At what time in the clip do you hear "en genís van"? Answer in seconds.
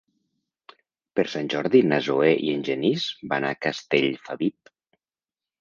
2.55-3.47